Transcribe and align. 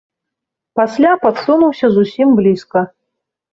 Пасля 0.81 1.11
падсунуўся 1.27 1.93
зусім 1.99 2.35
блізка. 2.43 2.79